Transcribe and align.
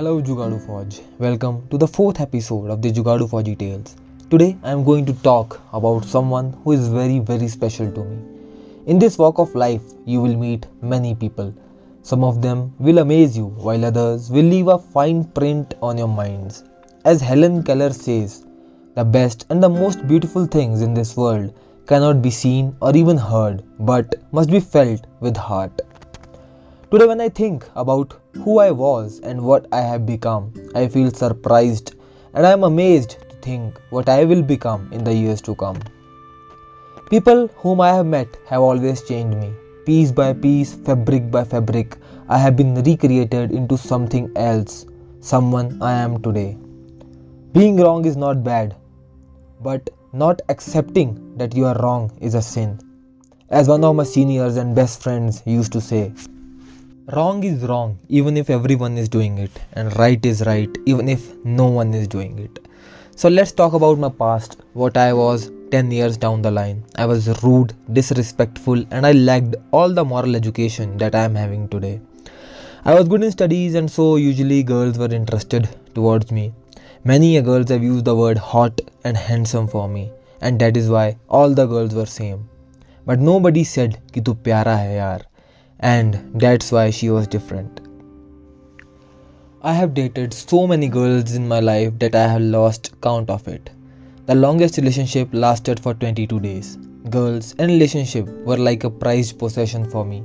Hello 0.00 0.22
Jugadu 0.22 0.58
Forge. 0.64 1.02
Welcome 1.18 1.68
to 1.68 1.76
the 1.76 1.86
fourth 1.86 2.22
episode 2.22 2.70
of 2.70 2.80
the 2.80 2.90
Jugadu 2.90 3.28
Forge 3.28 3.58
Tales. 3.58 3.96
Today 4.30 4.56
I 4.62 4.70
am 4.70 4.82
going 4.82 5.04
to 5.04 5.12
talk 5.12 5.60
about 5.74 6.06
someone 6.06 6.54
who 6.64 6.72
is 6.72 6.88
very 6.88 7.18
very 7.18 7.48
special 7.48 7.92
to 7.92 8.04
me. 8.04 8.16
In 8.86 8.98
this 8.98 9.18
walk 9.18 9.38
of 9.38 9.54
life 9.54 9.82
you 10.06 10.22
will 10.22 10.38
meet 10.38 10.64
many 10.80 11.14
people. 11.14 11.52
Some 12.00 12.24
of 12.24 12.40
them 12.40 12.72
will 12.78 13.00
amaze 13.00 13.36
you 13.36 13.48
while 13.66 13.84
others 13.84 14.30
will 14.30 14.46
leave 14.54 14.68
a 14.68 14.78
fine 14.78 15.22
print 15.22 15.74
on 15.82 15.98
your 15.98 16.08
minds. 16.08 16.64
As 17.04 17.20
Helen 17.20 17.62
Keller 17.62 17.92
says, 17.92 18.46
the 18.94 19.04
best 19.04 19.44
and 19.50 19.62
the 19.62 19.68
most 19.68 20.08
beautiful 20.08 20.46
things 20.46 20.80
in 20.80 20.94
this 20.94 21.14
world 21.14 21.52
cannot 21.86 22.22
be 22.22 22.30
seen 22.30 22.74
or 22.80 22.96
even 22.96 23.18
heard 23.18 23.62
but 23.80 24.14
must 24.32 24.50
be 24.50 24.60
felt 24.60 25.06
with 25.20 25.36
heart. 25.36 25.82
Today, 26.90 27.06
when 27.06 27.20
I 27.20 27.28
think 27.28 27.68
about 27.76 28.19
who 28.44 28.58
I 28.58 28.70
was 28.70 29.20
and 29.20 29.42
what 29.42 29.66
I 29.72 29.80
have 29.80 30.06
become, 30.06 30.52
I 30.74 30.88
feel 30.88 31.10
surprised 31.10 31.94
and 32.34 32.46
I 32.46 32.52
am 32.52 32.64
amazed 32.64 33.16
to 33.28 33.36
think 33.36 33.78
what 33.90 34.08
I 34.08 34.24
will 34.24 34.42
become 34.42 34.88
in 34.92 35.04
the 35.04 35.14
years 35.14 35.40
to 35.42 35.54
come. 35.54 35.80
People 37.10 37.48
whom 37.56 37.80
I 37.80 37.88
have 37.88 38.06
met 38.06 38.28
have 38.46 38.60
always 38.60 39.02
changed 39.02 39.36
me. 39.36 39.52
Piece 39.84 40.12
by 40.12 40.32
piece, 40.32 40.74
fabric 40.74 41.30
by 41.30 41.42
fabric, 41.42 41.96
I 42.28 42.38
have 42.38 42.56
been 42.56 42.74
recreated 42.82 43.50
into 43.50 43.76
something 43.76 44.30
else, 44.36 44.86
someone 45.20 45.82
I 45.82 45.94
am 45.94 46.22
today. 46.22 46.56
Being 47.52 47.76
wrong 47.78 48.04
is 48.04 48.16
not 48.16 48.44
bad, 48.44 48.76
but 49.60 49.90
not 50.12 50.40
accepting 50.48 51.36
that 51.36 51.56
you 51.56 51.66
are 51.66 51.76
wrong 51.82 52.12
is 52.20 52.34
a 52.34 52.42
sin. 52.42 52.78
As 53.48 53.68
one 53.68 53.82
of 53.82 53.96
my 53.96 54.04
seniors 54.04 54.56
and 54.56 54.76
best 54.76 55.02
friends 55.02 55.42
used 55.44 55.72
to 55.72 55.80
say, 55.80 56.12
wrong 57.08 57.42
is 57.42 57.62
wrong 57.62 57.98
even 58.08 58.36
if 58.36 58.50
everyone 58.50 58.96
is 58.96 59.08
doing 59.08 59.38
it. 59.38 59.50
And 59.72 59.96
right 59.98 60.24
is 60.24 60.42
right 60.46 60.68
even 60.86 61.08
if 61.08 61.34
no 61.44 61.66
one 61.66 61.94
is 61.94 62.06
doing 62.06 62.38
it. 62.38 62.58
So 63.16 63.28
let's 63.28 63.52
talk 63.52 63.72
about 63.72 63.98
my 63.98 64.08
past. 64.08 64.58
What 64.74 64.96
i 64.96 65.12
was 65.12 65.50
10 65.70 65.90
years 65.90 66.16
down 66.16 66.42
the 66.42 66.50
line. 66.50 66.84
I 66.96 67.06
was 67.06 67.42
rude 67.42 67.74
disrespectful 67.92 68.84
and 68.90 69.06
i 69.06 69.12
lacked 69.12 69.56
all 69.72 69.92
the 69.92 70.04
moral 70.04 70.36
education 70.36 70.96
that 70.98 71.14
i 71.14 71.24
am 71.24 71.34
having 71.34 71.68
today. 71.68 72.00
I 72.84 72.94
was 72.94 73.08
good 73.08 73.22
in 73.22 73.32
studies 73.32 73.74
and 73.74 73.90
so 73.90 74.16
usually 74.16 74.62
girls 74.62 74.98
were 74.98 75.12
interested 75.12 75.68
towards 75.94 76.30
me. 76.30 76.52
Many 77.04 77.40
girls 77.42 77.68
have 77.70 77.82
used 77.82 78.04
the 78.04 78.14
word 78.14 78.38
hot 78.38 78.80
and 79.04 79.16
handsome 79.16 79.68
for 79.68 79.88
me 79.88 80.12
and 80.40 80.58
that 80.60 80.76
is 80.76 80.88
why 80.88 81.16
all 81.28 81.54
the 81.54 81.66
girls 81.66 81.94
were 81.94 82.06
same. 82.06 82.48
But 83.06 83.20
nobody 83.20 83.64
said 83.64 83.98
ki 84.12 84.20
tu 84.20 84.34
pyara 84.34 84.76
hai 84.76 84.94
yaar 85.00 85.29
and 85.80 86.40
that's 86.40 86.70
why 86.72 86.90
she 86.90 87.10
was 87.10 87.26
different. 87.26 87.80
I 89.62 89.74
have 89.74 89.92
dated 89.92 90.32
so 90.32 90.66
many 90.66 90.88
girls 90.88 91.34
in 91.34 91.46
my 91.46 91.60
life 91.60 91.98
that 91.98 92.14
I 92.14 92.26
have 92.28 92.40
lost 92.40 92.98
count 93.02 93.28
of 93.28 93.46
it. 93.46 93.70
The 94.26 94.34
longest 94.34 94.78
relationship 94.78 95.28
lasted 95.32 95.80
for 95.80 95.92
22 95.92 96.40
days. 96.40 96.76
Girls 97.10 97.54
and 97.58 97.70
relationship 97.70 98.26
were 98.46 98.56
like 98.56 98.84
a 98.84 98.90
prized 98.90 99.38
possession 99.38 99.88
for 99.90 100.04
me. 100.04 100.22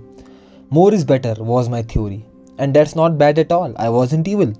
More 0.70 0.94
is 0.94 1.04
better 1.04 1.36
was 1.38 1.70
my 1.70 1.82
theory, 1.82 2.26
and 2.58 2.74
that's 2.74 2.96
not 2.96 3.18
bad 3.18 3.40
at 3.40 3.52
all. 3.52 3.74
I 3.78 3.90
wasn't 3.90 4.28
evil. 4.28 4.54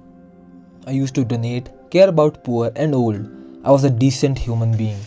I 0.88 0.92
used 0.92 1.16
to 1.16 1.26
donate, 1.26 1.70
care 1.90 2.10
about 2.10 2.44
poor 2.44 2.72
and 2.76 2.94
old. 2.94 3.30
I 3.64 3.72
was 3.72 3.84
a 3.84 3.90
decent 3.90 4.38
human 4.38 4.76
being. 4.78 5.00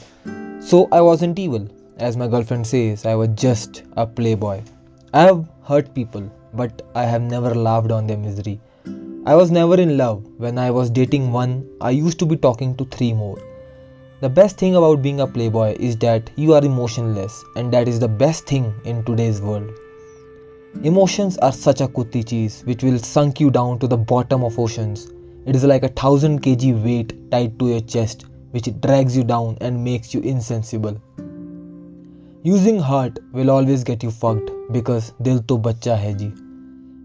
So 0.61 0.89
I 0.93 1.01
wasn't 1.01 1.39
evil. 1.39 1.69
As 1.99 2.17
my 2.17 2.27
girlfriend 2.27 2.67
says, 2.67 3.07
I 3.07 3.15
was 3.15 3.29
just 3.35 3.83
a 3.97 4.07
playboy. 4.07 4.63
I 5.15 5.23
have 5.23 5.49
hurt 5.69 5.95
people, 5.95 6.23
but 6.55 6.81
I 6.95 7.05
have 7.05 7.21
never 7.21 7.55
laughed 7.55 7.91
on 7.93 8.07
their 8.07 8.17
misery. 8.17 8.59
I 9.27 9.35
was 9.35 9.51
never 9.51 9.75
in 9.79 9.99
love. 9.99 10.25
When 10.39 10.57
I 10.57 10.71
was 10.71 10.89
dating 10.89 11.31
one, 11.31 11.69
I 11.83 11.91
used 11.91 12.19
to 12.21 12.27
be 12.27 12.37
talking 12.37 12.75
to 12.77 12.87
three 12.87 13.13
more. 13.13 13.39
The 14.23 14.31
best 14.31 14.57
thing 14.57 14.77
about 14.77 15.03
being 15.03 15.21
a 15.21 15.27
playboy 15.27 15.77
is 15.79 15.99
that 15.99 16.31
you 16.37 16.55
are 16.55 16.65
emotionless, 16.65 17.45
and 17.55 17.71
that 17.75 17.87
is 17.87 18.01
the 18.01 18.09
best 18.09 18.47
thing 18.47 18.73
in 18.87 19.05
today's 19.05 19.43
world. 19.43 19.71
Emotions 20.85 21.37
are 21.39 21.53
such 21.53 21.83
a 21.83 21.89
kutti 21.89 22.27
cheese 22.27 22.63
which 22.65 22.83
will 22.83 22.99
sunk 22.99 23.39
you 23.39 23.51
down 23.51 23.79
to 23.79 23.87
the 23.87 24.03
bottom 24.17 24.43
of 24.45 24.59
oceans. 24.59 25.13
It 25.45 25.55
is 25.55 25.65
like 25.65 25.83
a 25.83 25.95
thousand 26.03 26.43
kg 26.43 26.83
weight 26.83 27.31
tied 27.31 27.59
to 27.59 27.69
your 27.69 27.81
chest, 27.81 28.25
which 28.53 28.69
drags 28.81 29.15
you 29.15 29.23
down 29.23 29.59
and 29.61 29.85
makes 29.85 30.15
you 30.15 30.21
insensible. 30.23 31.03
Using 32.43 32.79
heart 32.79 33.19
will 33.33 33.51
always 33.51 33.85
get 33.85 34.03
you 34.03 34.11
fucked 34.11 34.58
because 34.73 35.13
dil 35.23 35.41
to 35.43 35.59
bacha 35.59 35.97
hai 35.97 36.13
ji. 36.13 36.33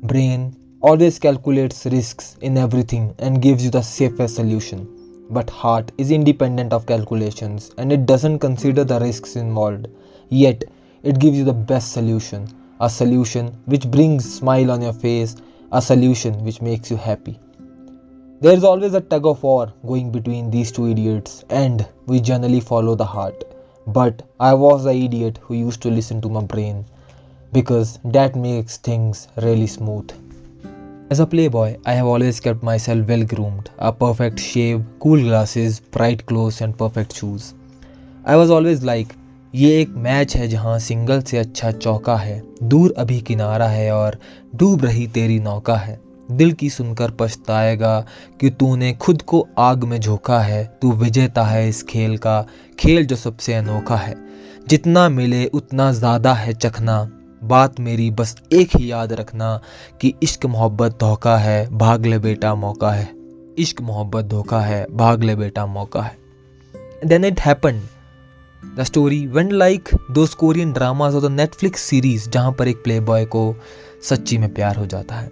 Brain 0.03 0.55
always 0.81 1.17
calculates 1.17 1.85
risks 1.85 2.35
in 2.41 2.57
everything 2.57 3.15
and 3.19 3.41
gives 3.41 3.63
you 3.63 3.69
the 3.69 3.81
safest 3.81 4.35
solution. 4.35 4.87
But 5.29 5.49
heart 5.49 5.91
is 5.97 6.11
independent 6.11 6.73
of 6.73 6.85
calculations 6.85 7.71
and 7.77 7.91
it 7.91 8.05
doesn't 8.05 8.39
consider 8.39 8.83
the 8.83 8.99
risks 8.99 9.37
involved. 9.37 9.87
Yet 10.29 10.65
it 11.03 11.19
gives 11.19 11.37
you 11.37 11.45
the 11.45 11.53
best 11.53 11.93
solution, 11.93 12.47
a 12.81 12.89
solution 12.89 13.47
which 13.65 13.89
brings 13.89 14.31
smile 14.33 14.71
on 14.71 14.81
your 14.81 14.93
face, 14.93 15.37
a 15.71 15.81
solution 15.81 16.43
which 16.43 16.61
makes 16.61 16.91
you 16.91 16.97
happy. 16.97 17.39
There 18.41 18.53
is 18.53 18.65
always 18.65 18.93
a 18.93 18.99
tug 18.99 19.25
of 19.25 19.41
war 19.41 19.73
going 19.87 20.11
between 20.11 20.51
these 20.51 20.69
two 20.69 20.89
idiots 20.89 21.45
and 21.49 21.87
we 22.07 22.19
generally 22.19 22.59
follow 22.59 22.93
the 22.93 23.05
heart. 23.05 23.45
But 23.87 24.21
I 24.39 24.53
was 24.53 24.83
the 24.83 24.91
idiot 24.93 25.39
who 25.41 25.55
used 25.55 25.81
to 25.83 25.89
listen 25.89 26.19
to 26.21 26.29
my 26.29 26.41
brain 26.41 26.85
because 27.53 27.99
that 28.03 28.35
makes 28.35 28.77
things 28.77 29.27
really 29.37 29.67
smooth. 29.67 30.11
As 31.09 31.19
a 31.19 31.27
playboy, 31.27 31.77
I 31.85 31.93
have 31.93 32.07
always 32.07 32.39
kept 32.39 32.63
myself 32.63 33.07
well 33.07 33.23
groomed, 33.23 33.69
a 33.77 33.91
perfect 33.93 34.39
shave, 34.39 34.83
cool 34.99 35.19
glasses, 35.19 35.79
bright 35.79 36.25
clothes 36.25 36.61
and 36.61 36.77
perfect 36.77 37.15
shoes. 37.15 37.53
I 38.25 38.35
was 38.35 38.49
always 38.49 38.83
like 38.83 39.15
ये 39.53 39.81
एक 39.81 39.89
match 40.03 40.35
है 40.35 40.47
जहाँ 40.47 40.77
single 40.79 41.21
से 41.21 41.37
अच्छा 41.37 41.71
चौका 41.71 42.15
है 42.15 42.41
दूर 42.63 42.93
अभी 42.97 43.19
किनारा 43.21 43.67
है 43.67 43.91
और 43.91 44.17
डूब 44.55 44.85
रही 44.85 45.05
तेरी 45.07 45.39
नौका 45.39 45.75
है 45.75 45.99
दिल 46.31 46.51
की 46.53 46.69
सुनकर 46.69 47.11
पछताएगा 47.11 47.99
कि 48.41 48.49
तूने 48.49 48.91
खुद 48.93 49.21
को 49.21 49.47
आग 49.59 49.83
में 49.83 49.99
झोंका 49.99 50.39
है 50.39 50.63
तू 50.81 50.91
विजेता 50.91 51.43
है 51.43 51.67
इस 51.69 51.83
खेल 51.83 52.17
का 52.17 52.41
खेल 52.79 53.05
जो 53.05 53.15
सबसे 53.15 53.53
अनोखा 53.53 53.95
है 53.95 54.15
जितना 54.67 55.07
मिले 55.09 55.45
उतना 55.53 55.91
ज़्यादा 55.91 56.33
है 56.33 56.53
चखना 56.53 56.97
बात 57.43 57.79
मेरी 57.79 58.09
बस 58.11 58.35
एक 58.53 58.75
ही 58.75 58.91
याद 58.91 59.13
रखना 59.13 59.59
कि 60.01 60.13
इश्क 60.23 60.45
मोहब्बत 60.45 60.97
धोखा 60.99 61.37
है, 61.37 61.67
भाग 61.71 62.05
ले 62.05 62.19
बेटा 62.19 62.53
मौका 62.55 62.91
है। 62.91 63.09
इश्क 63.59 63.81
मोहब्बत 63.81 64.25
धोखा 64.25 64.59
है, 64.59 64.85
भाग 64.91 65.23
ले 65.23 65.35
बेटा 65.35 65.65
मौका 65.65 66.01
है। 66.01 66.17
Then 67.05 67.25
it 67.25 67.39
happen 67.39 67.81
the 68.77 68.83
story 68.83 69.25
went 69.27 69.51
like 69.51 69.89
दो 70.11 70.25
कोरियन 70.39 70.71
ड्रामाज 70.73 71.15
और 71.15 71.21
द 71.21 71.31
नेटफ्लिक्स 71.31 71.81
सीरीज़ 71.81 72.29
जहाँ 72.29 72.51
पर 72.51 72.67
एक 72.67 72.83
प्ले 72.83 72.99
बॉय 72.99 73.25
को 73.25 73.55
सच्ची 74.03 74.37
में 74.37 74.53
प्यार 74.53 74.75
हो 74.75 74.85
जाता 74.85 75.15
है। 75.15 75.27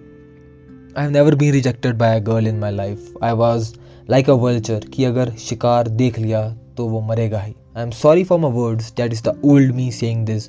I 0.98 1.04
have 1.04 1.12
never 1.12 1.36
been 1.36 1.52
rejected 1.54 1.98
by 1.98 2.20
a 2.20 2.24
girl 2.24 2.48
in 2.48 2.60
my 2.60 2.72
life 2.72 3.14
I 3.24 3.34
was 3.34 3.74
like 4.10 4.30
a 4.30 4.34
vulture 4.34 4.86
कि 4.94 5.04
अगर 5.06 5.32
शिकार 5.40 5.88
देख 5.88 6.20
लिया 6.20 6.48
तो 6.78 6.86
वो 6.88 7.02
मरेगा 7.02 7.40
ही। 7.40 7.56
I 7.78 7.84
am 7.84 7.92
sorry 7.92 8.24
for 8.24 8.40
my 8.40 8.52
words 8.52 8.94
that 8.98 9.14
is 9.14 9.24
the 9.24 9.40
old 9.46 9.76
me 9.76 9.92
saying 9.92 10.26
this 10.26 10.48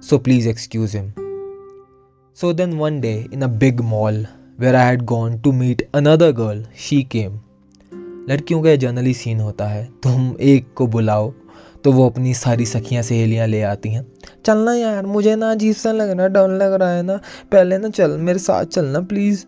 so 0.00 0.18
please 0.18 0.46
excuse 0.46 0.92
him. 0.92 1.12
So 2.32 2.52
then 2.52 2.78
one 2.78 3.00
day 3.00 3.28
in 3.32 3.42
a 3.42 3.48
big 3.48 3.80
mall 3.80 4.24
where 4.56 4.76
I 4.76 4.84
had 4.84 5.06
gone 5.06 5.40
to 5.42 5.52
meet 5.52 5.82
another 5.92 6.32
girl, 6.32 6.62
she 6.76 7.04
came. 7.04 7.40
लड़कियों 8.28 8.62
का 8.62 8.74
generally 8.76 9.14
seen 9.14 9.40
होता 9.40 9.66
है 9.68 9.84
तुम 10.02 10.36
एक 10.40 10.74
को 10.76 10.86
बुलाओ 10.86 11.32
तो 11.84 11.92
वो 11.92 12.08
अपनी 12.10 12.34
सारी 12.34 12.66
सखियाँ 12.66 13.02
सहेलियाँ 13.02 13.46
ले 13.46 13.62
आती 13.62 13.88
हैं 13.88 14.06
चलना 14.46 14.74
यार 14.74 15.06
मुझे 15.06 15.34
ना 15.36 15.50
अजीब 15.50 15.74
सा 15.74 15.92
लग 15.92 16.10
रहा 16.10 16.26
डर 16.26 16.48
लग 16.48 16.72
रहा 16.72 16.90
है 16.90 17.02
ना 17.02 17.16
पहले 17.52 17.78
ना 17.78 17.88
चल 17.88 18.10
मेरे 18.10 18.38
साथ 18.38 18.64
चलना 18.64 19.00
please 19.00 19.44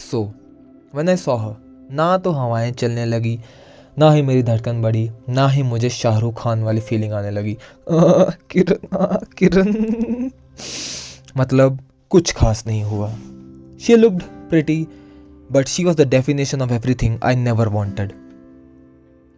so 0.00 0.22
one 0.94 1.08
I 1.08 1.16
saw 1.16 1.54
ना 1.90 2.18
तो 2.18 2.30
हवाएँ 2.30 2.72
चलने 2.72 3.04
लगी 3.04 3.40
ना 3.98 4.10
ही 4.12 4.22
मेरी 4.22 4.42
धड़कन 4.42 4.82
बढ़ी, 4.82 5.10
ना 5.28 5.48
ही 5.48 5.62
मुझे 5.62 5.88
शाहरुख 5.88 6.42
खान 6.42 6.62
वाली 6.62 6.80
फीलिंग 6.80 7.12
आने 7.12 7.30
लगी। 7.30 7.56
किरण 8.50 9.16
किरण। 9.38 10.30
मतलब 11.36 11.78
कुछ 12.10 12.32
खास 12.32 12.64
नहीं 12.66 12.82
हुआ। 12.82 13.08
She 13.80 13.96
looked 13.96 14.22
pretty 14.50 14.86
but 15.52 15.66
she 15.66 15.84
was 15.84 15.96
the 15.96 16.08
definition 16.08 16.62
of 16.62 16.72
everything 16.72 17.18
I 17.24 17.36
never 17.36 17.68
wanted 17.68 18.12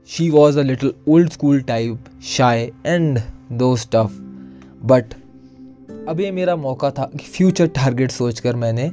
she 0.09 0.31
was 0.31 0.59
a 0.59 0.63
little 0.63 0.93
old 1.09 1.31
school 1.31 1.61
type 1.61 2.05
shy 2.25 2.71
and 2.87 3.21
though 3.53 3.77
stuff 3.77 4.13
but 4.85 5.15
अब 6.09 6.21
ये 6.21 6.31
मेरा 6.31 6.57
मौका 6.57 6.91
था 6.91 7.11
कि 7.13 7.25
फ्यूचर 7.27 7.67
टारगेट 7.67 8.11
सोचकर 8.11 8.57
मैंने 8.57 8.91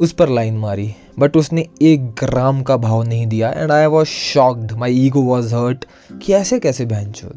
उस 0.00 0.12
पर 0.12 0.28
लाइन 0.28 0.56
मारी 0.58 0.94
बट 1.18 1.36
उसने 1.36 1.66
एक 1.82 2.06
ग्राम 2.20 2.62
का 2.62 2.76
भाव 2.76 3.02
नहीं 3.02 3.26
दिया 3.26 3.50
and 3.50 3.72
I 3.72 3.86
was 3.86 4.08
shocked 4.08 4.72
my 4.72 4.94
ego 4.96 5.22
was 5.22 5.54
hurt 5.54 5.84
कि 6.22 6.32
ऐसे 6.32 6.58
कैसे 6.58 6.84
बहन 6.84 7.10
चो 7.12 7.28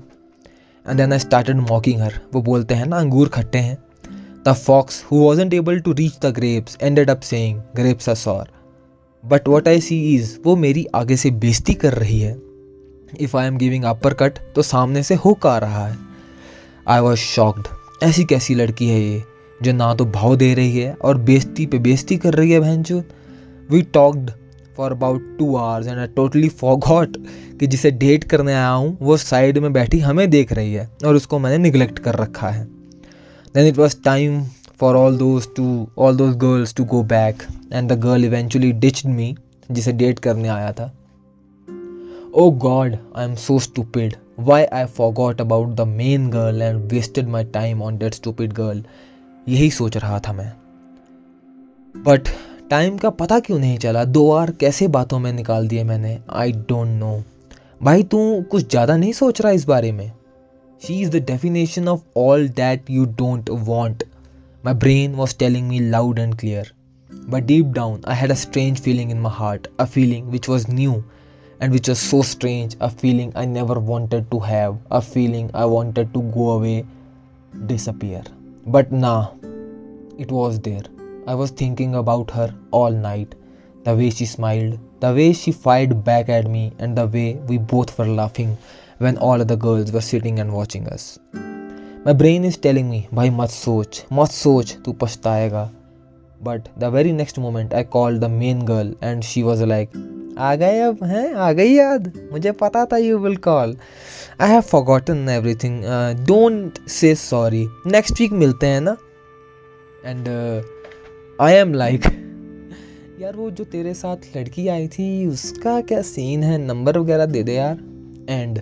and 0.86 0.98
then 0.98 1.14
I 1.14 1.20
started 1.20 1.58
mocking 1.60 2.02
her 2.02 2.20
वो 2.34 2.42
बोलते 2.42 2.76
हैं 2.76 2.86
ना, 2.86 2.98
अंगूर 2.98 3.30
खट्टे 3.30 3.58
हैं। 3.58 3.78
The 4.48 4.54
fox 4.54 5.04
who 5.04 5.18
wasn't 5.18 5.54
able 5.54 5.80
to 5.80 5.92
reach 5.92 6.18
the 6.22 6.26
grapes 6.26 6.78
ended 6.82 7.10
up 7.10 7.20
saying 7.20 7.62
grapes 7.76 8.10
are 8.10 8.16
sour 8.16 8.50
but 9.24 9.48
what 9.48 9.68
I 9.68 9.82
see 9.82 10.16
is 10.16 10.38
वो 10.46 10.56
मेरी 10.56 10.86
आगे 10.96 11.18
से 11.18 11.32
बेजती 11.32 11.74
कर 11.74 11.94
रही 11.94 12.20
है। 12.20 12.36
If 13.20 13.38
I 13.38 13.48
am 13.48 13.58
giving 13.58 13.84
upper 13.84 14.14
cut 14.14 14.40
तो 14.56 14.62
सामने 14.62 15.04
से 15.04 15.16
हुक 15.16 15.48
आ 15.48 15.58
रहा 15.58 15.88
है। 15.88 15.98
आई 16.88 17.00
वॉज़ 17.00 17.20
शॉक्ड 17.20 17.68
ऐसी 18.04 18.24
कैसी 18.24 18.56
लड़की 18.56 18.90
है 18.90 19.02
ये? 19.02 19.24
जो 19.64 19.74
ना 19.74 19.94
तो 19.96 20.06
भाव 20.06 20.36
दे 20.36 20.54
रही 20.54 20.80
है 20.80 20.94
और 20.94 21.18
बेइज्जती 21.18 21.66
पे 21.66 21.80
बेइज्जती 21.80 22.18
कर 22.18 22.34
रही 22.34 22.52
है 22.52 22.60
बहन 22.60 23.04
we 23.72 23.82
talked 23.82 24.32
for 24.78 24.92
about 24.92 25.38
two 25.40 25.56
hours 25.56 25.88
and 25.88 26.00
I 26.00 26.08
totally 26.08 26.50
forgot 26.50 27.18
कि 27.60 27.68
जिसे 27.68 27.92
डेट 27.92 28.24
करने 28.24 28.54
आया 28.54 28.70
हूँ, 28.70 28.98
वो 29.02 29.18
साइड 29.18 29.58
में 29.58 29.74
बैठी 29.74 30.00
हमें 30.00 30.30
देख 30.30 30.54
रही 30.54 30.74
है 30.74 30.90
और 31.06 31.16
उसको 31.16 31.40
मैंने 31.40 31.58
निगलेक्ट 31.58 32.00
कर 32.00 32.16
रखा 32.16 32.50
है। 32.50 32.66
Then 33.56 33.68
it 33.68 33.78
was 33.78 33.96
time 34.06 34.44
for 34.80 34.96
all 34.96 35.18
those 35.18 35.48
to 35.56 35.88
all 35.98 36.18
those 36.18 36.36
girls 36.36 36.76
to 36.76 36.86
go 36.86 37.04
back 37.04 37.44
and 37.74 37.92
the 37.92 38.00
girl 38.00 38.26
eventually 38.26 38.72
ditched 38.72 39.10
me 39.10 39.36
जिसे 39.72 39.92
डेट 39.92 40.20
करने 40.20 40.48
आया 40.48 40.72
था। 40.72 40.94
ओ 42.34 42.52
god 42.52 42.98
I 43.18 43.26
am 43.26 43.36
so 43.36 43.60
stupid 43.60 44.14
why 44.40 44.64
I 44.64 44.86
forgot 44.86 45.42
about 45.42 45.68
the 45.68 45.82
main 45.82 46.30
girl 46.30 46.62
and 46.62 46.92
wasted 46.92 47.28
my 47.28 47.44
time 47.44 47.82
on 47.82 47.98
date 47.98 48.14
stupid 48.14 48.54
girl 48.54 48.84
यही 49.50 49.70
सोच 49.72 49.98
रहा 49.98 50.20
था 50.20 50.34
मैं। 50.34 50.52
But 51.96 52.30
time 52.70 52.98
का 52.98 53.10
पता 53.10 53.40
क्यों 53.40 53.60
नहीं 53.60 53.78
चला? 53.78 54.04
दो 54.04 54.28
बार 54.30 54.52
कैसे 54.52 54.88
बातों 54.88 55.20
में 55.20 55.32
निकाल 55.34 55.68
दिए 55.68 55.84
मैंने? 55.84 56.18
आई 56.32 56.52
डोंट 56.52 56.88
नो 56.88 57.24
भाई 57.84 58.04
तू 58.04 58.20
कुछ 58.52 58.70
ज़्यादा 58.70 58.98
नहीं 58.98 59.14
सोच 59.14 59.42
रहा 59.42 59.52
इस 59.52 59.66
बारे 59.66 59.92
में? 59.92 60.12
She 60.82 61.00
is 61.02 61.10
the 61.10 61.16
definition 61.16 61.88
of 61.88 62.02
all 62.18 62.48
that 62.50 62.90
you 62.90 63.06
don't 63.06 63.50
want 63.50 64.04
my 64.66 64.74
brain 64.74 65.16
was 65.16 65.38
telling 65.38 65.68
me 65.68 65.80
loud 65.80 66.20
and 66.20 66.36
clear 66.40 66.74
but 67.30 67.44
deep 67.44 67.66
down 67.66 68.02
I 68.08 68.16
had 68.16 68.32
a 68.32 68.36
strange 68.36 68.80
feeling 68.80 69.12
in 69.12 69.20
my 69.20 69.34
heart 69.36 69.68
a 69.80 69.86
feeling 69.86 70.28
which 70.28 70.50
was 70.50 70.72
new 70.72 71.04
and 71.60 71.74
which 71.74 71.88
was 71.90 72.02
so 72.02 72.18
strange 72.22 72.74
a 72.88 72.90
feeling 72.90 73.30
I 73.36 73.46
never 73.46 73.80
wanted 73.80 74.28
to 74.34 74.40
have, 74.40 74.76
a 74.92 75.02
feeling 75.02 75.50
I 75.56 75.66
wanted 75.66 76.14
to 76.14 76.22
go 76.36 76.50
away, 76.50 76.76
disappear. 77.72 78.22
But 78.67 78.93
nah, 78.93 79.31
it 80.19 80.31
was 80.31 80.61
there. 80.61 80.83
I 81.27 81.35
was 81.35 81.51
thinking 81.51 81.95
about 81.95 82.31
her 82.31 82.55
all 82.71 82.91
night. 82.91 83.35
The 83.85 83.97
way 83.97 84.11
she 84.11 84.27
smiled, 84.27 84.79
the 85.01 85.13
way 85.13 85.33
she 85.33 85.53
fired 85.53 86.05
back 86.05 86.29
at 86.29 86.49
me, 86.49 86.73
and 86.79 86.97
the 86.97 87.07
way 87.07 87.35
we 87.49 87.59
both 87.59 87.99
were 87.99 88.07
laughing 88.07 88.57
when 88.99 89.19
all 89.19 89.41
other 89.41 89.57
girls 89.57 89.91
were 89.91 90.01
sitting 90.01 90.39
and 90.39 90.53
watching 90.53 90.89
us. 90.89 91.19
My 92.05 92.13
brain 92.13 92.45
is 92.45 92.57
telling 92.57 92.91
me, 92.91 93.07
भाई 93.15 93.31
मत 93.31 93.51
सोच 93.51 94.05
मत 94.13 94.31
सोच 94.31 94.77
तू 94.85 94.93
पछताएगा 95.03 95.71
But 96.47 96.69
the 96.77 96.91
very 96.91 97.13
next 97.13 97.39
moment 97.39 97.73
I 97.73 97.85
called 97.85 98.21
the 98.21 98.29
main 98.29 98.65
girl 98.65 98.93
and 99.01 99.25
she 99.25 99.45
was 99.45 99.61
like, 99.63 99.93
आ 100.38 100.54
गए 100.56 100.80
अब, 100.80 101.04
हैं? 101.04 101.34
आ 101.34 101.52
गई 101.52 101.74
याद? 101.74 102.12
मुझे 102.32 102.52
पता 102.52 102.86
था 102.86 102.98
you 102.98 103.18
will 103.18 103.36
call 103.38 103.76
I 104.42 104.50
have 104.50 104.62
forgotten 104.62 105.30
everything 105.56 105.84
don't 106.28 106.88
say 106.90 107.14
sorry 107.16 107.66
next 107.88 108.22
week 108.22 108.32
मिलते 108.34 108.68
हैं 108.68 108.82
ना? 108.82 108.96
एंड 110.06 110.28
आई 111.42 111.54
एम 111.54 111.74
लाइक 111.74 112.06
यार 113.22 113.36
वो 113.36 113.50
जो 113.52 113.64
तेरे 113.64 113.94
साथ 113.94 114.38
लड़की 114.38 114.68
आई 114.68 114.88
थी, 114.88 115.28
उसका 115.28 115.80
क्या 115.82 116.02
सीन 116.02 116.44
है? 116.44 116.58
नंबर 116.58 116.98
वगैरह 116.98 117.26
दे 117.26 117.44
दे 117.44 117.54
यार. 117.54 117.78
एंड 118.30 118.62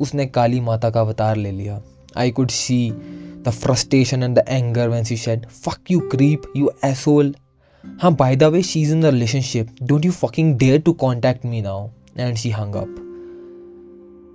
उसने 0.00 0.26
काली 0.26 0.60
माता 0.60 0.90
का 0.90 1.00
अवतार 1.00 1.36
ले 1.36 1.50
लिया. 1.50 1.80
I 2.16 2.30
could 2.30 2.50
see 2.50 2.90
the 3.46 3.50
frustration 3.50 4.22
and 4.22 4.38
the 4.38 4.44
anger 4.48 4.88
when 4.88 5.04
she 5.04 5.16
said 5.16 5.46
fuck 5.46 5.90
you 5.90 6.00
creep 6.10 6.42
you 6.56 6.70
asshole 6.84 7.34
Huh, 7.99 8.11
by 8.11 8.35
the 8.35 8.49
way, 8.51 8.61
she's 8.61 8.91
in 8.91 9.03
a 9.03 9.11
relationship. 9.11 9.69
Don't 9.85 10.03
you 10.03 10.11
fucking 10.11 10.57
dare 10.57 10.79
to 10.79 10.93
contact 10.95 11.43
me 11.43 11.61
now. 11.61 11.91
And 12.15 12.37
she 12.39 12.49
hung 12.49 12.75
up. 12.75 12.89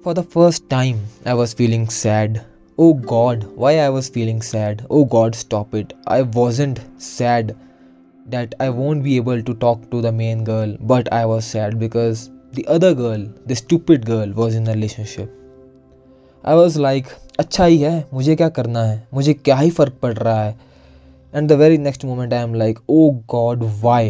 For 0.02 0.14
the 0.14 0.22
first 0.22 0.68
time, 0.70 1.00
I 1.26 1.34
was 1.34 1.52
feeling 1.52 1.88
sad. 1.88 2.44
Oh 2.78 2.94
God, 2.94 3.44
why 3.54 3.78
I 3.80 3.88
was 3.90 4.08
feeling 4.08 4.40
sad? 4.40 4.86
Oh 4.88 5.04
God, 5.04 5.34
stop 5.34 5.74
it. 5.74 5.92
I 6.06 6.22
wasn't 6.22 6.80
sad 6.96 7.56
that 8.26 8.54
I 8.60 8.70
won't 8.70 9.02
be 9.02 9.16
able 9.16 9.42
to 9.42 9.54
talk 9.54 9.90
to 9.90 10.00
the 10.00 10.12
main 10.12 10.44
girl, 10.44 10.76
but 10.80 11.12
I 11.12 11.26
was 11.26 11.44
sad 11.44 11.78
because 11.78 12.30
the 12.52 12.66
other 12.66 12.94
girl, 12.94 13.26
the 13.46 13.56
stupid 13.56 14.06
girl, 14.06 14.30
was 14.32 14.54
in 14.54 14.68
a 14.68 14.72
relationship. 14.72 15.30
I 16.44 16.54
was 16.54 16.78
like, 16.78 17.06
अच्छा 17.38 17.64
ही 17.64 17.78
है 17.78 18.08
मुझे 18.14 18.36
क्या 18.36 18.48
करना 18.56 18.82
है 18.84 19.06
मुझे 19.14 19.34
क्या 19.34 19.56
ही 19.56 19.70
फ़र्क 19.70 19.98
पड़ 20.02 20.12
रहा 20.14 20.42
है 20.42 20.56
and 21.37 21.49
the 21.49 21.57
very 21.61 21.77
next 21.85 22.05
moment 22.09 22.33
i 22.35 22.41
am 22.47 22.53
like 22.53 22.77
oh 22.87 23.11
god 23.33 23.63
why? 23.81 24.03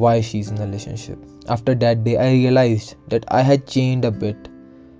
Why 0.00 0.20
she's 0.20 0.48
in 0.50 0.58
a 0.58 0.66
relationship? 0.66 1.18
After 1.48 1.74
that 1.74 2.04
day 2.04 2.16
i 2.24 2.30
realized 2.32 2.96
that 3.08 3.24
i 3.28 3.40
had 3.40 3.66
changed 3.66 4.04
a 4.04 4.10
bit. 4.10 4.50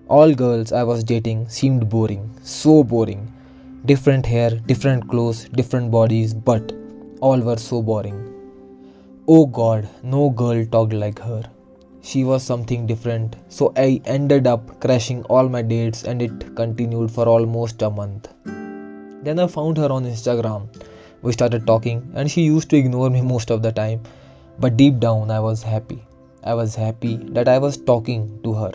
All 0.08 0.32
girls 0.42 0.72
i 0.72 0.82
was 0.90 1.04
dating 1.10 1.42
seemed 1.50 1.90
boring 1.90 2.22
so 2.42 2.82
boring. 2.82 3.20
Different 3.84 4.24
hair 4.24 4.50
different 4.70 5.06
clothes 5.10 5.44
different 5.60 5.90
bodies 5.90 6.32
but 6.32 6.72
all 7.20 7.40
were 7.50 7.58
so 7.58 7.82
boring. 7.82 8.18
Oh 9.28 9.44
god 9.44 9.86
no 10.02 10.30
girl 10.30 10.64
talked 10.64 10.94
like 10.94 11.18
her. 11.18 11.44
She 12.00 12.24
was 12.24 12.42
something 12.42 12.86
different. 12.86 13.36
So 13.50 13.72
i 13.76 14.00
ended 14.06 14.46
up 14.46 14.80
crashing 14.80 15.24
all 15.24 15.54
my 15.60 15.60
dates 15.60 16.04
and 16.04 16.22
it 16.22 16.50
continued 16.56 17.10
for 17.10 17.28
almost 17.36 17.82
a 17.82 17.90
month. 18.02 18.28
Then 19.24 19.38
i 19.38 19.46
found 19.46 19.76
her 19.76 19.92
on 20.00 20.12
instagram 20.16 20.70
we 21.21 21.31
started 21.31 21.65
talking, 21.65 21.99
and 22.15 22.31
she 22.31 22.41
used 22.41 22.69
to 22.69 22.77
ignore 22.77 23.09
me 23.09 23.21
most 23.21 23.51
of 23.51 23.61
the 23.61 23.71
time. 23.71 24.01
But 24.59 24.77
deep 24.77 24.99
down, 24.99 25.31
I 25.31 25.39
was 25.39 25.63
happy. 25.63 25.99
I 26.43 26.53
was 26.53 26.75
happy 26.75 27.17
that 27.37 27.47
I 27.47 27.57
was 27.57 27.77
talking 27.77 28.39
to 28.43 28.53
her. 28.53 28.71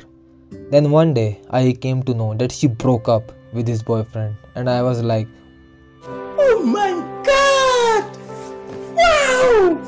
Then 0.70 0.90
one 0.90 1.14
day, 1.14 1.40
I 1.50 1.72
came 1.72 2.02
to 2.04 2.14
know 2.14 2.34
that 2.34 2.52
she 2.52 2.68
broke 2.68 3.08
up 3.08 3.32
with 3.52 3.66
his 3.68 3.82
boyfriend, 3.82 4.36
and 4.54 4.70
I 4.70 4.82
was 4.82 5.02
like, 5.02 5.28
Oh 6.46 6.62
my 6.64 6.90
god! 7.30 8.16
Wow! 8.96 9.78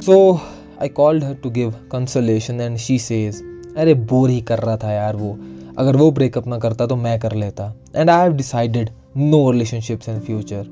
So 0.00 0.40
I 0.78 0.88
called 0.88 1.22
her 1.22 1.34
to 1.34 1.50
give 1.50 1.76
consolation, 1.88 2.60
and 2.60 2.80
she 2.80 2.98
says, 2.98 3.42
अरे 3.76 3.94
bore 4.10 4.30
ही 4.30 4.40
कर 4.40 4.58
रहा 4.58 4.76
था 4.82 4.92
यार 4.92 5.16
वो 5.16 5.36
अगर 5.78 5.96
वो 5.96 6.10
breakup 6.12 6.46
ना 6.46 6.58
करता 6.58 6.86
तो 6.86 6.96
मैं 6.96 7.18
कर 7.20 7.32
लेता 7.32 7.72
and 7.96 8.10
I 8.10 8.22
have 8.22 8.32
decided 8.36 8.90
no 9.16 9.50
relationships 9.50 10.08
in 10.08 10.20
future 10.20 10.64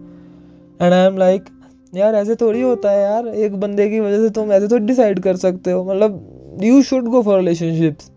and 0.81 0.93
I 0.93 1.05
am 1.07 1.17
like 1.17 1.43
यार, 1.95 2.15
ऐसे 2.15 2.35
थोड़ी 2.35 2.61
होता 2.61 2.91
है 2.91 3.01
यार, 3.01 3.27
एक 3.27 3.55
बंदे 3.59 3.89
की 3.89 3.99
वजह 3.99 4.23
से 4.23 4.29
तुम 4.33 4.51
ऐसे 4.51 4.67
थोड़ी 4.67 4.85
डिसाइड 4.85 5.19
कर 5.19 5.35
सकते 5.37 5.71
हो। 5.71 5.83
मतलब 5.83 6.59
you 6.63 6.81
should 6.83 7.07
go 7.07 7.21
for 7.21 7.37
relationships 7.39 8.09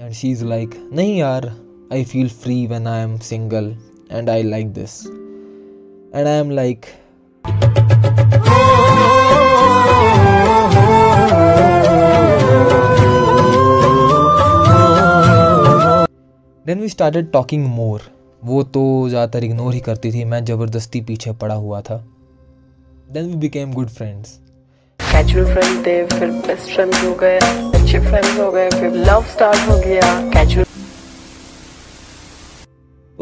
and 0.00 0.12
she 0.12 0.30
is 0.30 0.44
like 0.44 0.74
नहीं 0.92 1.16
यार 1.18 1.46
I 1.92 2.04
feel 2.04 2.28
free 2.42 2.66
when 2.66 2.86
I 2.86 3.02
am 3.02 3.16
single 3.26 3.76
and 4.12 4.30
I 4.30 4.42
like 4.42 4.72
this 4.72 5.00
and 6.14 6.26
I 6.26 6.34
am 6.34 6.50
like 6.50 6.86
then 16.66 16.80
we 16.80 16.88
started 16.88 17.30
talking 17.32 17.66
more 17.66 18.00
वो 18.44 18.62
तो 18.62 19.08
ज़्यादातर 19.08 19.44
इग्नोर 19.44 19.74
ही 19.74 19.80
करती 19.80 20.12
थी 20.12 20.24
मैं 20.24 20.44
ज़बरदस्ती 20.44 21.00
पीछे 21.00 21.32
पड़ा 21.32 21.54
हुआ 21.54 21.80
था। 21.80 21.96
Then 23.12 23.26
we 23.26 23.34
became 23.34 23.72
good 23.72 23.88
friends 23.88 24.40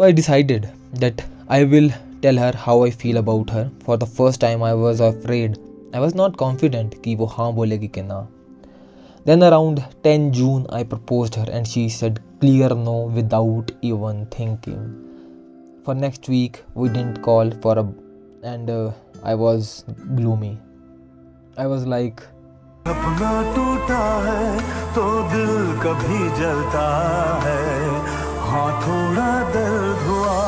I 0.02 0.12
decided 0.12 0.66
that 0.98 1.20
I 1.50 1.64
will 1.64 1.92
tell 2.22 2.38
her 2.38 2.56
how 2.56 2.84
I 2.84 2.90
feel 2.90 3.16
about 3.16 3.50
her 3.50 3.70
for 3.86 3.98
the 3.98 4.04
first 4.04 4.40
time 4.40 4.64
I 4.64 4.72
was 4.72 5.02
afraid 5.02 5.56
I 5.94 6.00
was 6.00 6.16
not 6.16 6.36
confident 6.36 7.02
कि 7.02 7.14
वो 7.14 7.26
हाँ 7.26 7.52
बोलेगी 7.52 7.88
कि 7.88 8.02
ना। 8.02 8.28
Then 9.26 9.42
around 9.42 9.80
ten 10.02 10.30
June 10.30 10.66
I 10.72 10.84
propose 10.84 11.38
her 11.38 11.50
and 11.50 11.66
she 11.66 11.90
said 11.90 12.18
clear 12.18 12.74
no 12.74 13.08
without 13.08 13.70
even 13.84 14.24
thinking 14.24 15.08
for 15.84 15.94
next 15.94 16.28
week 16.28 16.62
we 16.74 16.88
didn't 16.88 17.20
call 17.22 17.50
for 17.62 17.78
a 17.78 17.86
and 18.52 18.70
uh, 18.70 18.90
i 19.22 19.34
was 19.34 19.84
gloomy 20.18 20.52
i 21.56 21.66
was 21.74 21.86
like 21.96 22.22
अपना 22.92 23.30
टूटा 23.56 23.98
है 24.26 24.44
तो 24.94 25.02
दिल 25.32 25.52
कभी 25.82 26.20
जलता 26.38 26.86
है 27.44 27.60
हाँ 28.50 28.70
थोड़ा 28.84 29.28
दर्द 29.56 30.00
हुआ 30.06 30.38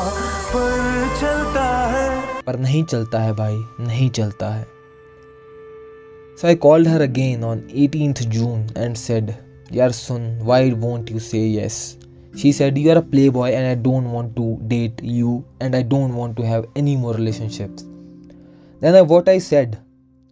पर 0.53 0.73
चलता 1.21 1.67
है 1.93 2.09
पर 2.45 2.57
नहीं 2.65 2.83
चलता 2.93 3.19
है 3.27 3.33
भाई 3.41 3.59
नहीं 3.87 4.09
चलता 4.19 4.53
है 4.55 4.65
So 6.39 6.47
I 6.49 6.55
called 6.63 6.87
her 6.91 7.01
again 7.03 7.43
on 7.49 7.59
18th 7.81 8.21
June 8.29 8.63
and 8.75 8.97
said, 9.01 9.29
Yaar 9.71 9.93
sun, 9.93 10.25
why 10.49 10.57
won't 10.73 11.09
you 11.09 11.19
say 11.27 11.43
yes? 11.47 11.77
She 12.35 12.51
said, 12.51 12.77
You 12.77 12.91
are 12.91 12.97
a 12.97 13.01
playboy 13.01 13.51
and 13.51 13.67
I 13.67 13.75
don't 13.75 14.11
want 14.11 14.35
to 14.35 14.59
date 14.67 15.01
you 15.03 15.45
and 15.59 15.75
I 15.75 15.81
don't 15.81 16.15
want 16.15 16.35
to 16.37 16.45
have 16.45 16.65
any 16.75 16.95
more 16.95 17.13
relationships. 17.13 17.85
Then 18.81 18.95
I, 18.95 19.01
what 19.01 19.29
I 19.29 19.37
said 19.37 19.79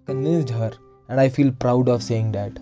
convinced 0.06 0.50
her 0.50 0.72
and 1.10 1.20
I 1.20 1.30
feel 1.30 1.52
proud 1.52 1.90
of 1.90 2.04
saying 2.04 2.32
that. 2.34 2.60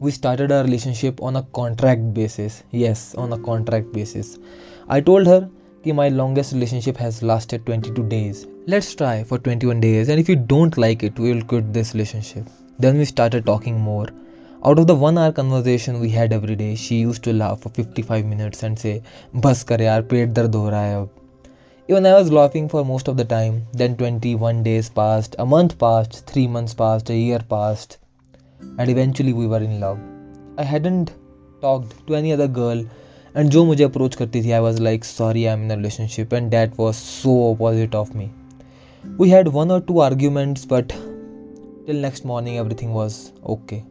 we 0.00 0.10
started 0.12 0.52
our 0.52 0.62
relationship 0.62 1.20
on 1.20 1.36
a 1.36 1.42
contract 1.58 2.14
basis. 2.14 2.62
Yes, 2.70 3.14
on 3.16 3.32
a 3.32 3.38
contract 3.38 3.92
basis. 3.92 4.38
I 4.88 5.00
told 5.00 5.26
her 5.26 5.48
that 5.82 5.94
my 5.94 6.08
longest 6.08 6.52
relationship 6.52 6.96
has 6.96 7.22
lasted 7.22 7.66
22 7.66 8.04
days. 8.08 8.46
Let's 8.66 8.94
try 8.94 9.24
for 9.24 9.38
21 9.38 9.80
days, 9.80 10.08
and 10.08 10.20
if 10.20 10.28
you 10.28 10.36
don't 10.36 10.76
like 10.78 11.02
it, 11.02 11.18
we 11.18 11.32
will 11.32 11.42
quit 11.42 11.72
this 11.72 11.94
relationship. 11.94 12.46
Then 12.78 12.98
we 12.98 13.04
started 13.04 13.46
talking 13.46 13.80
more. 13.80 14.06
Out 14.65 14.79
of 14.79 14.87
the 14.87 14.95
one 14.95 15.17
hour 15.17 15.31
conversation 15.31 15.99
we 15.99 16.09
had 16.09 16.31
every 16.31 16.55
day, 16.55 16.75
she 16.75 16.99
used 16.99 17.23
to 17.23 17.33
laugh 17.33 17.59
for 17.61 17.69
55 17.69 18.25
minutes 18.25 18.63
and 18.63 18.79
say, 18.79 19.01
Bas 19.33 19.63
kar 19.63 19.77
yaar, 19.77 20.03
पेट 20.03 20.29
दर्द 20.33 20.55
हो 20.55 20.69
रहा 20.69 20.81
है 20.81 21.01
अब. 21.01 21.09
Even 21.89 22.05
I 22.05 22.13
was 22.13 22.31
laughing 22.31 22.69
for 22.69 22.85
most 22.85 23.09
of 23.09 23.17
the 23.17 23.25
time. 23.25 23.63
Then 23.73 23.97
21 23.97 24.63
days 24.63 24.89
passed, 24.89 25.35
a 25.37 25.45
month 25.45 25.77
passed, 25.77 26.25
three 26.25 26.47
months 26.47 26.73
passed, 26.73 27.09
a 27.09 27.17
year 27.17 27.39
passed 27.49 27.97
and 28.77 28.89
eventually 28.89 29.33
we 29.33 29.47
were 29.47 29.63
in 29.69 29.79
love. 29.79 29.99
I 30.57 30.63
hadn't 30.63 31.13
talked 31.61 32.07
to 32.07 32.15
any 32.15 32.31
other 32.31 32.47
girl 32.47 32.83
and 33.35 33.49
जो 33.51 33.63
मुझे 33.65 33.83
approach 33.83 34.15
करती 34.15 34.43
थी 34.43 34.53
I 34.53 34.61
was 34.65 34.79
like 34.79 35.03
sorry 35.03 35.43
I'm 35.49 35.63
in 35.65 35.71
a 35.71 35.77
relationship 35.77 36.33
and 36.39 36.51
that 36.51 36.77
was 36.77 36.97
so 36.97 37.35
opposite 37.51 37.95
of 37.95 38.13
me. 38.15 38.29
We 39.17 39.29
had 39.29 39.47
one 39.47 39.71
or 39.71 39.81
two 39.81 39.99
arguments 39.99 40.65
but 40.65 40.95
till 41.85 42.01
next 42.07 42.25
morning 42.25 42.57
everything 42.57 42.93
was 42.93 43.33
okay. 43.55 43.83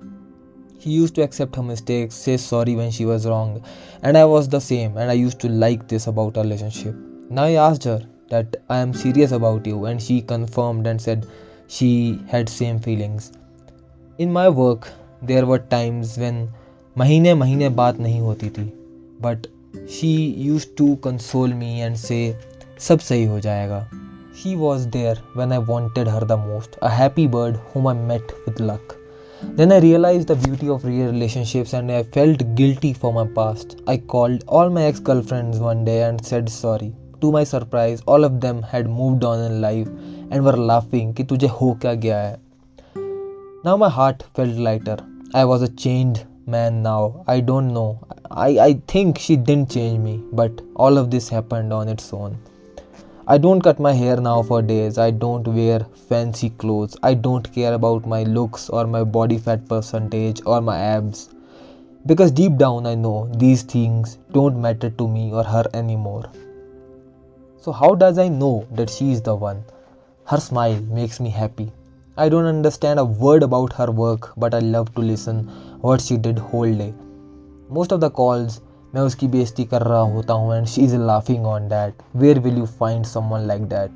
He 0.78 0.90
used 0.90 1.14
to 1.16 1.22
accept 1.22 1.56
her 1.56 1.62
mistakes, 1.62 2.16
say 2.16 2.36
sorry 2.36 2.74
when 2.74 2.90
she 2.90 3.04
was 3.04 3.26
wrong, 3.26 3.62
and 4.02 4.18
I 4.18 4.24
was 4.24 4.48
the 4.48 4.60
same 4.60 4.96
and 4.96 5.10
I 5.10 5.14
used 5.14 5.38
to 5.40 5.48
like 5.48 5.86
this 5.88 6.06
about 6.08 6.36
our 6.36 6.42
relationship. 6.42 6.96
Now 7.30 7.44
I 7.44 7.54
asked 7.66 7.84
her 7.84 8.00
that 8.30 8.56
I 8.68 8.78
am 8.78 8.92
serious 8.92 9.32
about 9.32 9.66
you 9.66 9.84
and 9.84 10.02
she 10.02 10.20
confirmed 10.20 10.86
and 10.86 11.00
said 11.00 11.26
she 11.68 12.18
had 12.28 12.48
same 12.48 12.80
feelings. 12.88 13.30
In 14.20 14.32
my 14.32 14.48
work 14.56 14.86
there 15.24 15.44
were 15.44 15.58
times 15.70 16.18
when 16.18 16.48
महीने 16.98 17.34
महीने 17.34 17.68
बात 17.80 17.98
नहीं 18.00 18.20
होती 18.20 18.48
थी 18.56 18.64
but 19.22 19.46
she 19.90 20.14
use 20.46 20.66
to 20.78 20.94
console 21.04 21.54
me 21.54 21.78
and 21.80 21.96
say 21.96 22.18
सब 22.88 22.98
सही 23.08 23.24
हो 23.24 23.38
जाएगा 23.40 23.80
she 24.42 24.54
was 24.56 24.80
there 24.96 25.22
when 25.36 25.52
I 25.52 25.58
wanted 25.70 26.08
her 26.08 26.24
the 26.24 26.38
most 26.48 26.78
a 26.78 26.88
happy 26.98 27.26
bird 27.36 27.56
whom 27.74 27.88
I 27.88 28.04
met 28.08 28.32
with 28.48 28.60
luck 28.60 28.96
Then 29.42 29.72
I 29.72 29.78
realized 29.78 30.28
the 30.28 30.36
beauty 30.36 30.68
of 30.68 30.84
real 30.84 31.06
relationships 31.06 31.72
and 31.72 31.90
I 31.90 32.02
felt 32.02 32.54
guilty 32.54 32.92
for 32.92 33.12
my 33.12 33.26
past. 33.26 33.80
I 33.86 33.96
called 33.96 34.44
all 34.46 34.70
my 34.70 34.84
ex 34.84 35.00
girlfriends 35.00 35.58
one 35.58 35.84
day 35.84 36.02
and 36.02 36.24
said 36.24 36.48
sorry. 36.48 36.94
To 37.20 37.32
my 37.32 37.44
surprise, 37.44 38.02
all 38.06 38.24
of 38.24 38.40
them 38.40 38.62
had 38.62 38.88
moved 38.88 39.24
on 39.24 39.40
in 39.40 39.60
life 39.60 39.88
and 40.30 40.44
were 40.44 40.56
laughing 40.72 41.12
कि 41.14 41.24
तुझे 41.24 41.48
हो 41.60 41.72
क्या 41.82 41.94
गया 42.06 42.20
है 42.20 42.40
now 43.64 43.76
my 43.76 43.88
heart 43.88 44.24
felt 44.34 44.56
lighter. 44.56 44.96
I 45.32 45.44
was 45.44 45.62
a 45.62 45.68
changed 45.68 46.24
man 46.46 46.82
now. 46.82 47.24
I 47.28 47.38
don't 47.38 47.72
know. 47.72 48.00
I, 48.28 48.58
I 48.58 48.72
think 48.88 49.18
she 49.18 49.36
didn't 49.36 49.70
change 49.70 50.00
me, 50.00 50.20
but 50.32 50.60
all 50.74 50.98
of 50.98 51.12
this 51.12 51.28
happened 51.28 51.72
on 51.72 51.88
its 51.88 52.12
own. 52.12 52.38
I 53.29 53.37
don't 53.37 53.59
cut 53.59 53.77
my 53.77 53.91
hair 53.91 54.15
now 54.15 54.41
for 54.41 54.61
days. 54.61 54.97
I 54.97 55.11
don't 55.11 55.45
wear 55.45 55.85
fancy 56.07 56.49
clothes. 56.49 56.95
I 57.03 57.13
don't 57.13 57.51
care 57.53 57.73
about 57.73 58.07
my 58.07 58.23
looks 58.23 58.69
or 58.69 58.87
my 58.87 59.03
body 59.03 59.37
fat 59.37 59.67
percentage 59.67 60.39
or 60.45 60.61
my 60.61 60.77
abs. 60.77 61.27
Because 62.05 62.31
deep 62.31 62.55
down 62.55 62.85
I 62.85 62.95
know 62.95 63.29
these 63.35 63.63
things 63.63 64.17
don't 64.31 64.61
matter 64.61 64.89
to 64.91 65.09
me 65.09 65.33
or 65.33 65.43
her 65.43 65.65
anymore. 65.73 66.31
So, 67.59 67.73
how 67.73 67.95
does 67.95 68.17
I 68.17 68.29
know 68.29 68.65
that 68.71 68.89
she 68.89 69.11
is 69.11 69.21
the 69.21 69.35
one? 69.35 69.61
Her 70.23 70.39
smile 70.39 70.79
makes 70.83 71.19
me 71.19 71.29
happy. 71.29 71.73
I 72.15 72.29
don't 72.29 72.45
understand 72.45 72.97
a 72.97 73.03
word 73.03 73.43
about 73.43 73.73
her 73.73 73.91
work, 73.91 74.31
but 74.37 74.53
I 74.53 74.59
love 74.59 74.95
to 74.95 75.01
listen 75.01 75.43
what 75.81 75.99
she 75.99 76.15
did 76.15 76.39
whole 76.39 76.73
day. 76.73 76.93
Most 77.69 77.91
of 77.91 77.99
the 77.99 78.09
calls 78.09 78.61
मैं 78.95 79.01
उसकी 79.01 79.27
बेइज्जती 79.27 79.63
कर 79.63 79.81
रहा 79.81 79.99
होता 79.99 80.33
हूँ 80.33 80.55
and 80.55 80.67
she 80.67 80.81
is 80.81 80.97
laughing 80.97 81.45
on 81.45 81.67
that 81.67 81.93
where 82.15 82.39
will 82.39 82.57
you 82.57 82.65
find 82.65 83.05
someone 83.05 83.39
like 83.39 83.63
that 83.63 83.91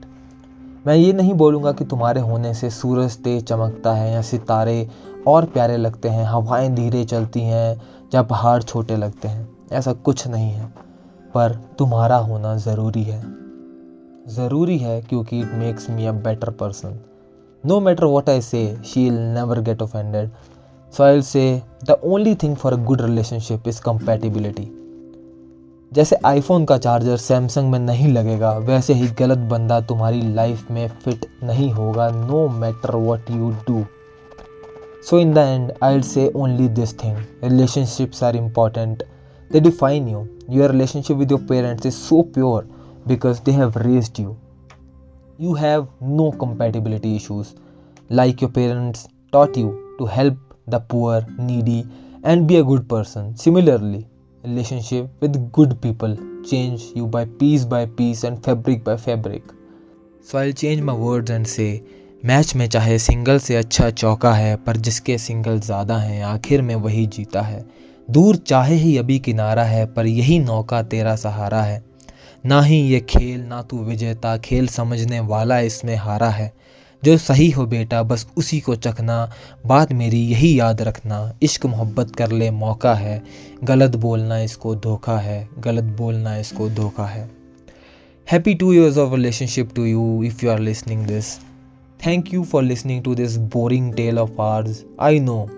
मैं 0.88 0.96
ये 0.96 1.14
नहीं 1.14 1.34
बोलूँगा 1.34 1.72
कि 1.72 1.86
तुम्हारे 1.86 2.22
होने 2.22 2.54
से 2.54 2.70
सूरज 2.70 3.18
तेज 3.18 3.44
चमकता 3.44 3.94
है 3.94 4.14
या 4.14 4.22
सितारे 4.22 4.90
और 5.28 5.46
प्यारे 5.46 5.78
लगते 5.78 6.10
हैं 6.10 6.26
हवाएँ 6.26 6.70
धीरे 6.70 7.06
चलती 7.06 7.42
हैं 7.42 7.82
या 8.14 8.22
पहाड़ 8.22 8.64
छोटे 8.64 8.98
लगते 8.98 9.28
हैं। 9.28 9.50
ऐसा 9.72 9.94
कुछ 9.94 10.28
नहीं 10.28 10.52
है 10.52 10.74
पर 11.34 11.60
तुम्हारा 11.78 12.18
होना 12.18 12.56
ज़रूरी 12.56 13.04
है। 13.04 13.24
ज़रूरी 14.28 14.78
है 14.78 15.02
क्योंकि 15.02 15.40
it 15.40 15.52
makes 15.54 15.90
me 15.90 16.06
a 16.06 16.12
better 16.12 16.50
person 16.50 17.00
No 17.66 17.80
matter 17.80 18.08
what 18.08 18.30
I 18.30 18.40
say, 18.40 18.78
she'll 18.84 19.20
never 19.38 19.62
get 19.62 19.82
offended. 19.82 20.30
So 20.98 21.04
I'll 21.04 21.22
say 21.22 21.62
the 21.84 21.92
only 22.04 22.36
thing 22.36 22.56
for 22.56 22.74
a 22.74 22.76
good 22.76 23.02
relationship 23.02 23.68
is 23.68 23.82
compatibility. 23.90 24.81
जैसे 25.92 26.16
आईफोन 26.26 26.66
का 26.66 26.78
चार्जर 26.78 27.18
सैमसंग 27.18 27.72
में 27.72 27.80
नहीं 27.80 28.12
लगेगा 28.14 28.52
वैसे 28.68 28.94
ही 28.94 29.08
गलत 29.20 29.38
बंदा 29.52 29.80
तुम्हारी 29.90 30.22
लाइफ 30.34 30.70
में 30.72 30.88
फिट 31.04 31.26
नहीं 31.44 31.72
होगा 31.72 32.10
no 32.12 32.48
matter 32.60 32.96
what 32.96 33.32
you 33.32 33.50
do 33.68 33.84
so 35.10 35.20
in 35.20 35.34
the 35.34 35.38
end 35.38 35.72
I 35.84 36.02
say 36.12 36.32
only 36.36 36.68
this 36.80 36.94
thing 37.04 37.18
relationships 37.44 38.24
are 38.24 38.36
important 38.36 39.04
they 39.52 39.60
define 39.60 40.08
you 40.08 40.26
your 40.60 40.72
relationship 40.72 41.18
with 41.18 41.32
your 41.32 41.46
parents 41.50 41.86
is 41.86 41.96
so 41.96 42.22
pure 42.34 42.70
because 43.08 43.42
they 43.46 43.52
have 43.52 43.74
raised 43.78 44.20
you 44.20 44.36
you 45.40 45.56
have 45.56 45.88
no 46.00 46.32
compatibility 46.32 47.16
issues. 47.16 47.56
Like 48.10 48.42
your 48.42 48.52
parents 48.52 49.08
taught 49.34 49.58
you 49.58 49.96
to 49.98 50.06
help 50.06 50.38
the 50.68 50.80
poor, 50.80 51.26
needy, 51.40 51.88
and 52.24 52.48
be 52.48 52.58
a 52.58 52.64
good 52.64 52.88
person. 52.88 53.36
Similarly, 53.36 54.08
relationship 54.44 55.08
with 55.20 55.52
good 55.52 55.80
people 55.82 56.16
change 56.44 56.84
you 56.96 57.06
by 57.08 57.26
piece 57.26 57.64
by 57.66 57.86
piece 57.88 58.24
and 58.24 58.44
fabric 58.44 58.84
by 58.84 58.98
fabric. 58.98 59.44
So 60.22 60.40
I'll 60.40 60.54
change 60.54 60.82
my 60.82 60.94
words 60.96 61.30
and 61.30 61.48
say 61.48 61.72
match 62.26 62.56
में 62.56 62.68
चाहे 62.68 62.98
single 63.00 63.40
से 63.40 63.56
अच्छा 63.56 63.90
चौका 63.92 64.34
है 64.34 64.56
पर 64.56 64.78
जिसके 64.78 65.18
single 65.18 65.60
ज़्यादा 65.60 65.98
हैं 65.98 66.24
आखिर 66.24 66.62
में 66.62 66.74
वही 66.76 67.06
जीता 67.08 67.42
है 67.42 67.64
दूर 68.12 68.36
चाहे 68.48 68.76
ही 68.76 68.96
अभी 68.98 69.18
किनारा 69.20 69.64
है 69.64 69.86
पर 69.94 70.06
यही 70.06 70.38
नौका 70.40 70.82
तेरा 70.84 71.16
सहारा 71.16 71.62
है 71.62 71.84
ना 72.46 72.62
ही 72.62 72.78
ये 72.82 73.00
खेल 73.10 73.42
ना 73.42 73.62
तू 73.62 73.78
विजेता 73.84 74.36
खेल 74.38 74.68
समझने 74.68 75.20
वाला 75.20 75.60
इसमें 75.60 75.96
हारा 75.96 76.30
है 76.30 76.52
जो 77.04 77.18
सही 77.18 77.50
हो 77.50 77.66
बेटा, 77.66 78.04
बस 78.04 78.28
उसी 78.38 78.60
को 78.60 78.76
चखना। 78.76 79.32
बात 79.66 79.92
मेरी 79.92 80.20
यही 80.28 80.60
याद 80.60 80.82
रखना, 80.82 81.34
इश्क 81.42 81.66
मोहब्बत 81.66 82.16
कर 82.16 82.32
ले 82.32 82.52
मौका 82.52 82.94
है। 82.94 83.22
गलत 83.64 83.96
बोलना 83.96 84.40
इसको 84.40 84.76
धोखा 84.76 85.18
है, 85.18 85.48
गलत 85.60 85.84
बोलना 85.84 86.38
इसको 86.38 86.70
धोखा 86.70 87.06
है। 87.06 87.30
Happy 88.32 88.54
two 88.54 88.74
years 88.74 88.98
of 88.98 89.14
relationship 89.14 89.74
to 89.76 89.86
you 89.86 90.24
if 90.24 90.46
you 90.46 90.52
are 90.52 90.60
listening 90.60 91.06
this 91.06 91.38
thank 92.06 92.34
you 92.34 92.44
for 92.44 92.64
listening 92.64 93.04
to 93.04 93.16
this 93.16 93.38
boring 93.38 93.94
tale 93.94 94.20
of 94.20 94.42
ours 94.42 94.84
I 95.00 95.20
know 95.20 95.50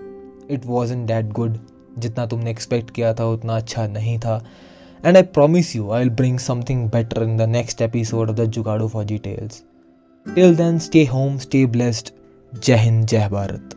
it 0.50 0.66
was 0.66 0.92
in 0.92 1.06
that 1.06 1.32
good 1.32 1.58
जितना 1.98 2.26
तुमने 2.26 2.50
एक्सपेक्ट 2.50 2.90
किया 2.90 3.14
था, 3.14 3.26
उतना 3.26 3.56
अच्छा 3.56 3.86
नहीं 3.86 4.18
था। 4.18 4.44
And 5.06 5.16
I 5.16 5.22
promise 5.38 5.70
you, 5.76 5.90
I'll 5.90 6.10
bring 6.20 6.36
something 6.38 6.78
better 6.88 7.24
in 7.24 7.36
the 7.36 7.46
next 7.46 7.82
episode 7.86 8.30
of 8.30 8.36
the 8.36 8.46
Jugadu 8.46 8.90
for 8.92 9.02
details. 9.10 9.73
Till 10.26 10.56
then 10.56 10.78
stay 10.78 11.04
home 11.04 11.38
stay 11.38 11.66
blessed 11.66 12.10
जय 12.64 12.76
हिंद 12.76 13.06
जय 13.06 13.28
भारत 13.28 13.74